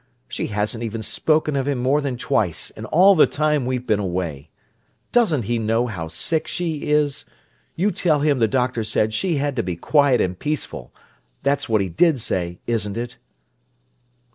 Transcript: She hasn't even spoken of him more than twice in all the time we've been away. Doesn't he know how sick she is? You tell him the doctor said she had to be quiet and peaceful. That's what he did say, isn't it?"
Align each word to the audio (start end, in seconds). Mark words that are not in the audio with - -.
She 0.27 0.47
hasn't 0.47 0.83
even 0.83 1.03
spoken 1.03 1.55
of 1.55 1.67
him 1.67 1.77
more 1.77 2.01
than 2.01 2.17
twice 2.17 2.71
in 2.71 2.85
all 2.85 3.13
the 3.13 3.27
time 3.27 3.67
we've 3.67 3.85
been 3.85 3.99
away. 3.99 4.49
Doesn't 5.11 5.43
he 5.43 5.59
know 5.59 5.85
how 5.85 6.07
sick 6.07 6.47
she 6.47 6.89
is? 6.89 7.23
You 7.75 7.91
tell 7.91 8.21
him 8.21 8.39
the 8.39 8.47
doctor 8.47 8.83
said 8.83 9.13
she 9.13 9.35
had 9.35 9.55
to 9.57 9.61
be 9.61 9.75
quiet 9.75 10.19
and 10.19 10.39
peaceful. 10.39 10.91
That's 11.43 11.69
what 11.69 11.81
he 11.81 11.89
did 11.89 12.19
say, 12.19 12.57
isn't 12.65 12.97
it?" 12.97 13.19